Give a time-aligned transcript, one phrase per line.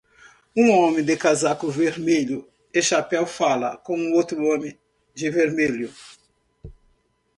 [0.57, 4.75] Um homem de casaco vermelho e chapéu fala com outro homem
[5.13, 5.93] de vermelho.